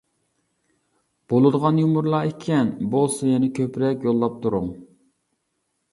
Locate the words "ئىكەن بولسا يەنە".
2.31-3.53